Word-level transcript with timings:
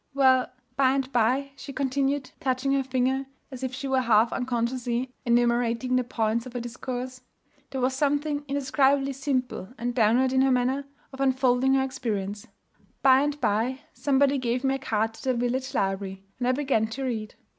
'Well, 0.15 0.51
by 0.75 0.93
and 0.93 1.11
by,' 1.11 1.51
she 1.55 1.71
continued, 1.73 2.31
touching 2.39 2.71
her 2.71 2.81
finger 2.81 3.27
as 3.51 3.61
if 3.61 3.71
she 3.71 3.87
were 3.87 4.01
half 4.01 4.33
unconsciously 4.33 5.13
enumerating 5.27 5.95
the 5.95 6.03
points 6.03 6.47
of 6.47 6.55
a 6.55 6.59
discourse, 6.59 7.21
there 7.69 7.81
was 7.81 7.93
something 7.93 8.43
indescribably 8.47 9.13
simple 9.13 9.69
and 9.77 9.93
downright 9.93 10.33
in 10.33 10.41
her 10.41 10.49
manner 10.49 10.85
of 11.13 11.21
unfolding 11.21 11.75
her 11.75 11.83
experience, 11.83 12.47
'by 13.03 13.21
and 13.21 13.39
by, 13.39 13.81
somebody 13.93 14.39
gave 14.39 14.63
me 14.63 14.73
a 14.73 14.79
card 14.79 15.13
to 15.13 15.23
the 15.23 15.33
village 15.35 15.71
library, 15.75 16.23
and 16.39 16.47
I 16.47 16.51
began 16.53 16.87
to 16.87 17.03
read. 17.03 17.35